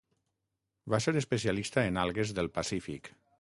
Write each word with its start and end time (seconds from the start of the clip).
Va 0.93 0.99
ser 1.05 1.13
especialista 1.21 1.85
en 1.91 2.01
algues 2.05 2.33
del 2.41 2.51
Pacífic. 2.57 3.13